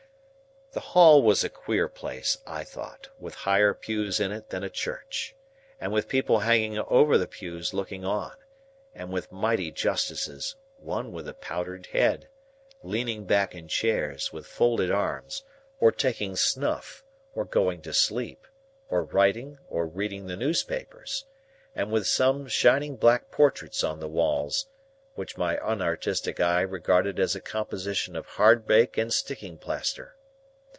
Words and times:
The 0.73 0.79
Hall 0.95 1.21
was 1.21 1.43
a 1.43 1.49
queer 1.49 1.89
place, 1.89 2.37
I 2.47 2.63
thought, 2.63 3.09
with 3.19 3.33
higher 3.35 3.73
pews 3.73 4.21
in 4.21 4.31
it 4.31 4.51
than 4.51 4.63
a 4.63 4.69
church,—and 4.69 5.91
with 5.91 6.07
people 6.07 6.39
hanging 6.39 6.77
over 6.79 7.17
the 7.17 7.27
pews 7.27 7.73
looking 7.73 8.05
on,—and 8.05 9.11
with 9.11 9.33
mighty 9.33 9.69
Justices 9.71 10.55
(one 10.77 11.11
with 11.11 11.27
a 11.27 11.33
powdered 11.33 11.87
head) 11.87 12.29
leaning 12.83 13.25
back 13.25 13.53
in 13.53 13.67
chairs, 13.67 14.31
with 14.31 14.47
folded 14.47 14.89
arms, 14.91 15.43
or 15.81 15.91
taking 15.91 16.37
snuff, 16.37 17.03
or 17.35 17.43
going 17.43 17.81
to 17.81 17.93
sleep, 17.93 18.47
or 18.89 19.03
writing, 19.03 19.57
or 19.69 19.85
reading 19.85 20.27
the 20.27 20.37
newspapers,—and 20.37 21.91
with 21.91 22.07
some 22.07 22.47
shining 22.47 22.95
black 22.95 23.29
portraits 23.29 23.83
on 23.83 23.99
the 23.99 24.07
walls, 24.07 24.67
which 25.15 25.37
my 25.37 25.57
unartistic 25.57 26.39
eye 26.39 26.61
regarded 26.61 27.19
as 27.19 27.35
a 27.35 27.41
composition 27.41 28.15
of 28.15 28.25
hardbake 28.37 28.97
and 28.97 29.13
sticking 29.13 29.57
plaster. 29.57 30.15